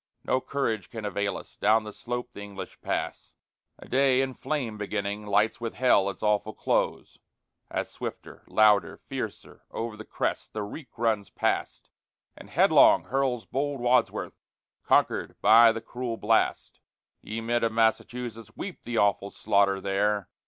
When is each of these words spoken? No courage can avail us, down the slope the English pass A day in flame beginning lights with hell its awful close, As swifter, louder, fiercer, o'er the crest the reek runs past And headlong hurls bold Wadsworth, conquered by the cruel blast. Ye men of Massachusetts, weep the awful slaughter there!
No 0.23 0.41
courage 0.41 0.89
can 0.89 1.05
avail 1.05 1.37
us, 1.37 1.57
down 1.57 1.83
the 1.83 1.93
slope 1.93 2.31
the 2.33 2.41
English 2.41 2.81
pass 2.81 3.35
A 3.77 3.87
day 3.87 4.21
in 4.23 4.33
flame 4.33 4.75
beginning 4.75 5.27
lights 5.27 5.61
with 5.61 5.75
hell 5.75 6.09
its 6.09 6.23
awful 6.23 6.55
close, 6.55 7.19
As 7.69 7.87
swifter, 7.87 8.41
louder, 8.47 8.97
fiercer, 8.97 9.63
o'er 9.71 9.95
the 9.95 10.03
crest 10.03 10.53
the 10.53 10.63
reek 10.63 10.97
runs 10.97 11.29
past 11.29 11.91
And 12.35 12.49
headlong 12.49 13.03
hurls 13.09 13.45
bold 13.45 13.79
Wadsworth, 13.79 14.41
conquered 14.83 15.39
by 15.39 15.71
the 15.71 15.81
cruel 15.81 16.17
blast. 16.17 16.79
Ye 17.21 17.39
men 17.39 17.63
of 17.63 17.71
Massachusetts, 17.71 18.53
weep 18.57 18.81
the 18.81 18.97
awful 18.97 19.29
slaughter 19.29 19.79
there! 19.79 20.29